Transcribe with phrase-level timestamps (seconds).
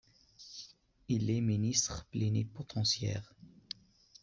[1.09, 3.35] Il est ministre plénipotentiaire.